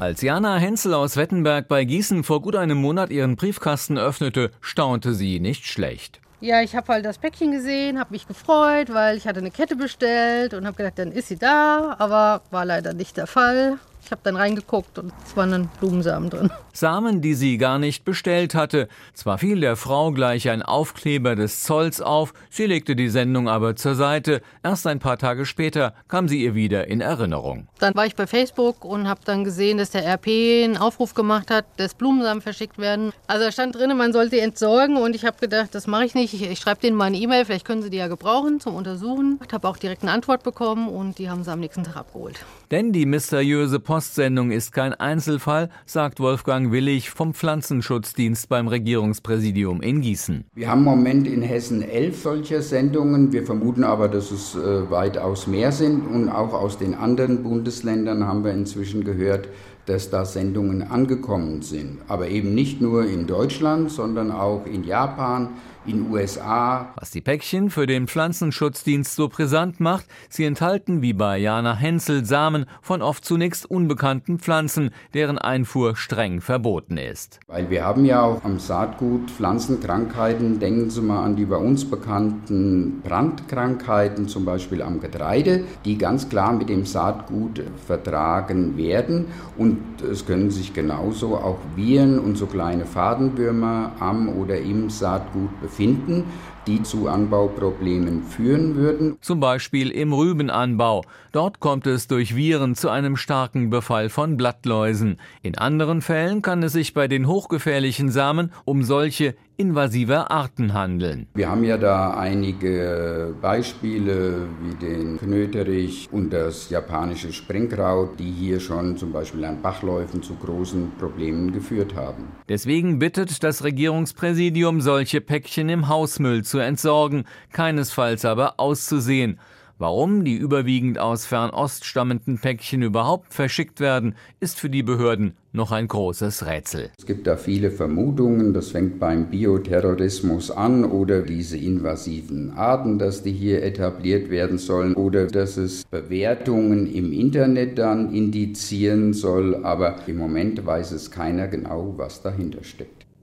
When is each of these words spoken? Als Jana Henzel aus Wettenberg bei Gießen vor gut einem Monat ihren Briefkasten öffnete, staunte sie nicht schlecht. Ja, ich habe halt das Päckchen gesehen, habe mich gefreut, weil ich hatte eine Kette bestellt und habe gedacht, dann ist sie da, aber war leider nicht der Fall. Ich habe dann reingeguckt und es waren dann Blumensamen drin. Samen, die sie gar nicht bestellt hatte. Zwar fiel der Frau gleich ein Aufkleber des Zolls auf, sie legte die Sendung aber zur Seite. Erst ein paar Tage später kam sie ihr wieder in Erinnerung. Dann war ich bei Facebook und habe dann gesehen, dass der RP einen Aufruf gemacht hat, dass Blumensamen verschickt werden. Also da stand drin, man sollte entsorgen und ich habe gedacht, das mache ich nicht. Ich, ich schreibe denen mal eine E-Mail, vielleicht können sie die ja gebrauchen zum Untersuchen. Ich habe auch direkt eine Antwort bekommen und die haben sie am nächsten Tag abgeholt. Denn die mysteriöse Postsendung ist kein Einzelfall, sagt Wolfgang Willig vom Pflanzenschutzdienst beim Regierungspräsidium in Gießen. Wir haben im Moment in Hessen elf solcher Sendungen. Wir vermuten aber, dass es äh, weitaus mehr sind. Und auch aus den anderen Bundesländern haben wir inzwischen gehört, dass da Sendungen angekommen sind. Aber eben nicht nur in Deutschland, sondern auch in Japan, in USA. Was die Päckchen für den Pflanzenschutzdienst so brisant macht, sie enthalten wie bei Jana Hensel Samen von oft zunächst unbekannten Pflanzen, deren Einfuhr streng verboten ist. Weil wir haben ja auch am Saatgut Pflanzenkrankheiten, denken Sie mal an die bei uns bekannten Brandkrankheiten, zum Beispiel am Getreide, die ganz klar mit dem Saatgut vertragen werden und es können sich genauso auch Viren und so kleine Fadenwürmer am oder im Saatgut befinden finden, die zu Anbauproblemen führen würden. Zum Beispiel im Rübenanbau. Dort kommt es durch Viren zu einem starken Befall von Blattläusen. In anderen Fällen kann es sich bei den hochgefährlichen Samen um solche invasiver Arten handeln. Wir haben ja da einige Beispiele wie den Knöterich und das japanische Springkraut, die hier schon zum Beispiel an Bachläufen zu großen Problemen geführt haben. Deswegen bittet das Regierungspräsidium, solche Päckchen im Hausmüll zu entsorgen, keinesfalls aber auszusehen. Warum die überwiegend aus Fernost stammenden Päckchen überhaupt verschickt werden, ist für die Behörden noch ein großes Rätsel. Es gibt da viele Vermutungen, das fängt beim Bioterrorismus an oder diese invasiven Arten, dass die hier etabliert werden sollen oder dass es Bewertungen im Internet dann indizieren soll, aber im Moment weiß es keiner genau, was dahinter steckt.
Als 0.00 0.22
Jana 0.22 0.56
Henzel 0.56 0.94
aus 0.94 1.18
Wettenberg 1.18 1.68
bei 1.68 1.84
Gießen 1.84 2.24
vor 2.24 2.40
gut 2.40 2.56
einem 2.56 2.78
Monat 2.78 3.10
ihren 3.10 3.36
Briefkasten 3.36 3.98
öffnete, 3.98 4.50
staunte 4.62 5.12
sie 5.12 5.40
nicht 5.40 5.66
schlecht. 5.66 6.20
Ja, 6.40 6.62
ich 6.62 6.74
habe 6.74 6.90
halt 6.90 7.04
das 7.04 7.18
Päckchen 7.18 7.52
gesehen, 7.52 8.00
habe 8.00 8.12
mich 8.12 8.26
gefreut, 8.26 8.94
weil 8.94 9.18
ich 9.18 9.26
hatte 9.28 9.40
eine 9.40 9.50
Kette 9.50 9.76
bestellt 9.76 10.54
und 10.54 10.66
habe 10.66 10.74
gedacht, 10.74 10.98
dann 10.98 11.12
ist 11.12 11.28
sie 11.28 11.36
da, 11.36 11.96
aber 11.98 12.40
war 12.50 12.64
leider 12.64 12.94
nicht 12.94 13.18
der 13.18 13.26
Fall. 13.26 13.78
Ich 14.04 14.10
habe 14.10 14.20
dann 14.24 14.36
reingeguckt 14.36 14.98
und 14.98 15.12
es 15.24 15.36
waren 15.36 15.50
dann 15.50 15.70
Blumensamen 15.78 16.30
drin. 16.30 16.50
Samen, 16.72 17.20
die 17.20 17.34
sie 17.34 17.58
gar 17.58 17.78
nicht 17.78 18.04
bestellt 18.04 18.54
hatte. 18.54 18.88
Zwar 19.14 19.38
fiel 19.38 19.60
der 19.60 19.76
Frau 19.76 20.12
gleich 20.12 20.48
ein 20.48 20.62
Aufkleber 20.62 21.36
des 21.36 21.62
Zolls 21.62 22.00
auf, 22.00 22.32
sie 22.48 22.66
legte 22.66 22.96
die 22.96 23.08
Sendung 23.08 23.48
aber 23.48 23.76
zur 23.76 23.94
Seite. 23.94 24.42
Erst 24.62 24.86
ein 24.86 24.98
paar 24.98 25.18
Tage 25.18 25.46
später 25.46 25.94
kam 26.08 26.28
sie 26.28 26.42
ihr 26.42 26.54
wieder 26.54 26.88
in 26.88 27.00
Erinnerung. 27.00 27.68
Dann 27.78 27.94
war 27.94 28.06
ich 28.06 28.16
bei 28.16 28.26
Facebook 28.26 28.84
und 28.84 29.08
habe 29.08 29.20
dann 29.24 29.44
gesehen, 29.44 29.78
dass 29.78 29.90
der 29.90 30.06
RP 30.06 30.28
einen 30.64 30.76
Aufruf 30.76 31.14
gemacht 31.14 31.50
hat, 31.50 31.66
dass 31.76 31.94
Blumensamen 31.94 32.42
verschickt 32.42 32.78
werden. 32.78 33.12
Also 33.26 33.44
da 33.44 33.52
stand 33.52 33.74
drin, 33.74 33.96
man 33.96 34.12
sollte 34.12 34.40
entsorgen 34.40 34.96
und 34.96 35.14
ich 35.14 35.24
habe 35.24 35.38
gedacht, 35.38 35.74
das 35.74 35.86
mache 35.86 36.04
ich 36.04 36.14
nicht. 36.14 36.34
Ich, 36.34 36.48
ich 36.48 36.58
schreibe 36.58 36.80
denen 36.80 36.96
mal 36.96 37.06
eine 37.06 37.18
E-Mail, 37.18 37.44
vielleicht 37.44 37.66
können 37.66 37.82
sie 37.82 37.90
die 37.90 37.98
ja 37.98 38.08
gebrauchen 38.08 38.60
zum 38.60 38.74
Untersuchen. 38.74 39.40
Ich 39.46 39.52
habe 39.52 39.68
auch 39.68 39.76
direkt 39.76 40.02
eine 40.02 40.12
Antwort 40.12 40.42
bekommen 40.42 40.88
und 40.88 41.18
die 41.18 41.28
haben 41.28 41.44
sie 41.44 41.52
am 41.52 41.60
nächsten 41.60 41.84
Tag 41.84 41.96
abgeholt. 41.96 42.44
Denn 42.70 42.92
die 42.92 43.06
mysteriöse 43.06 43.80
Postsendung 43.90 44.52
ist 44.52 44.70
kein 44.70 44.94
Einzelfall, 44.94 45.68
sagt 45.84 46.20
Wolfgang 46.20 46.70
Willig 46.70 47.10
vom 47.10 47.34
Pflanzenschutzdienst 47.34 48.48
beim 48.48 48.68
Regierungspräsidium 48.68 49.82
in 49.82 50.00
Gießen. 50.00 50.44
Wir 50.54 50.70
haben 50.70 50.82
im 50.82 50.84
Moment 50.84 51.26
in 51.26 51.42
Hessen 51.42 51.82
elf 51.82 52.22
solcher 52.22 52.62
Sendungen. 52.62 53.32
Wir 53.32 53.44
vermuten 53.44 53.82
aber, 53.82 54.06
dass 54.06 54.30
es 54.30 54.54
äh, 54.54 54.88
weitaus 54.92 55.48
mehr 55.48 55.72
sind. 55.72 56.06
Und 56.06 56.28
auch 56.28 56.52
aus 56.52 56.78
den 56.78 56.94
anderen 56.94 57.42
Bundesländern 57.42 58.24
haben 58.24 58.44
wir 58.44 58.52
inzwischen 58.52 59.02
gehört, 59.02 59.48
dass 59.86 60.10
da 60.10 60.24
Sendungen 60.24 60.82
angekommen 60.82 61.62
sind. 61.62 61.98
Aber 62.08 62.28
eben 62.28 62.54
nicht 62.54 62.80
nur 62.80 63.06
in 63.06 63.26
Deutschland, 63.26 63.90
sondern 63.90 64.30
auch 64.30 64.66
in 64.66 64.84
Japan, 64.84 65.50
in 65.86 66.10
USA. 66.10 66.92
Was 66.96 67.10
die 67.10 67.20
Päckchen 67.20 67.70
für 67.70 67.86
den 67.86 68.06
Pflanzenschutzdienst 68.06 69.14
so 69.14 69.28
brisant 69.28 69.80
macht, 69.80 70.06
sie 70.28 70.44
enthalten 70.44 71.02
wie 71.02 71.12
bei 71.12 71.38
Jana 71.38 71.74
Hensel 71.74 72.24
Samen 72.24 72.66
von 72.82 73.02
oft 73.02 73.24
zunächst 73.24 73.70
unbekannten 73.70 74.38
Pflanzen, 74.38 74.90
deren 75.14 75.38
Einfuhr 75.38 75.96
streng 75.96 76.40
verboten 76.40 76.96
ist. 76.96 77.40
Weil 77.46 77.70
wir 77.70 77.84
haben 77.84 78.04
ja 78.04 78.22
auch 78.22 78.44
am 78.44 78.58
Saatgut 78.58 79.30
Pflanzenkrankheiten, 79.30 80.60
denken 80.60 80.90
Sie 80.90 81.00
mal 81.00 81.24
an 81.24 81.36
die 81.36 81.46
bei 81.46 81.56
uns 81.56 81.84
bekannten 81.88 83.00
Brandkrankheiten, 83.02 84.28
zum 84.28 84.44
Beispiel 84.44 84.82
am 84.82 85.00
Getreide, 85.00 85.64
die 85.84 85.96
ganz 85.96 86.28
klar 86.28 86.52
mit 86.52 86.68
dem 86.68 86.84
Saatgut 86.84 87.62
vertragen 87.86 88.76
werden 88.76 89.26
und 89.56 89.69
es 90.10 90.26
können 90.26 90.50
sich 90.50 90.72
genauso 90.74 91.36
auch 91.36 91.58
Viren 91.76 92.18
und 92.18 92.36
so 92.36 92.46
kleine 92.46 92.86
Fadenwürmer 92.86 93.92
am 94.00 94.28
oder 94.28 94.58
im 94.58 94.90
Saatgut 94.90 95.60
befinden 95.60 95.80
finden, 95.80 96.24
die 96.66 96.82
zu 96.82 97.08
Anbauproblemen 97.08 98.22
führen 98.22 98.76
würden. 98.76 99.16
Zum 99.20 99.40
Beispiel 99.40 99.90
im 99.90 100.12
Rübenanbau. 100.12 101.02
Dort 101.32 101.60
kommt 101.60 101.86
es 101.86 102.06
durch 102.06 102.36
Viren 102.36 102.74
zu 102.74 102.90
einem 102.90 103.16
starken 103.16 103.70
Befall 103.70 104.08
von 104.08 104.36
Blattläusen. 104.36 105.18
In 105.42 105.56
anderen 105.56 106.02
Fällen 106.02 106.42
kann 106.42 106.62
es 106.62 106.72
sich 106.72 106.92
bei 106.92 107.08
den 107.08 107.26
hochgefährlichen 107.26 108.10
Samen 108.10 108.52
um 108.64 108.82
solche 108.82 109.34
invasiver 109.60 110.30
Arten 110.30 110.72
handeln. 110.72 111.26
Wir 111.34 111.50
haben 111.50 111.64
ja 111.64 111.76
da 111.76 112.14
einige 112.14 113.34
Beispiele 113.42 114.46
wie 114.62 114.74
den 114.74 115.18
Knöterich 115.18 116.08
und 116.10 116.32
das 116.32 116.70
japanische 116.70 117.30
Springkraut, 117.30 118.18
die 118.18 118.30
hier 118.30 118.58
schon 118.58 118.96
zum 118.96 119.12
Beispiel 119.12 119.44
an 119.44 119.60
Bachläufen 119.60 120.22
zu 120.22 120.34
großen 120.34 120.92
Problemen 120.98 121.52
geführt 121.52 121.94
haben. 121.94 122.28
Deswegen 122.48 122.98
bittet 122.98 123.44
das 123.44 123.62
Regierungspräsidium, 123.62 124.80
solche 124.80 125.20
Päckchen 125.20 125.68
im 125.68 125.88
Hausmüll 125.88 126.42
zu 126.42 126.58
entsorgen, 126.58 127.24
keinesfalls 127.52 128.24
aber 128.24 128.54
auszusehen. 128.58 129.38
Warum 129.80 130.26
die 130.26 130.36
überwiegend 130.36 130.98
aus 130.98 131.24
Fernost 131.24 131.86
stammenden 131.86 132.38
Päckchen 132.38 132.82
überhaupt 132.82 133.32
verschickt 133.32 133.80
werden, 133.80 134.14
ist 134.38 134.60
für 134.60 134.68
die 134.68 134.82
Behörden 134.82 135.32
noch 135.54 135.72
ein 135.72 135.88
großes 135.88 136.44
Rätsel. 136.44 136.90
Es 136.98 137.06
gibt 137.06 137.26
da 137.26 137.38
viele 137.38 137.70
Vermutungen, 137.70 138.52
das 138.52 138.72
fängt 138.72 139.00
beim 139.00 139.30
Bioterrorismus 139.30 140.50
an 140.50 140.84
oder 140.84 141.22
diese 141.22 141.56
invasiven 141.56 142.50
Arten, 142.50 142.98
dass 142.98 143.22
die 143.22 143.32
hier 143.32 143.62
etabliert 143.62 144.28
werden 144.28 144.58
sollen 144.58 144.92
oder 144.92 145.26
dass 145.26 145.56
es 145.56 145.86
Bewertungen 145.86 146.86
im 146.86 147.14
Internet 147.14 147.78
dann 147.78 148.12
indizieren 148.12 149.14
soll, 149.14 149.64
aber 149.64 150.06
im 150.06 150.18
Moment 150.18 150.66
weiß 150.66 150.92
es 150.92 151.10
keiner 151.10 151.48
genau, 151.48 151.94
was 151.96 152.20
dahinter 152.20 152.62
steckt. 152.64 153.06